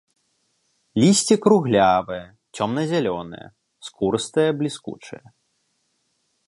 Лісце 1.01 1.35
круглявае, 1.43 2.23
цёмна-зялёнае, 2.57 3.45
скурыстае, 3.89 4.49
бліскучае. 4.63 5.25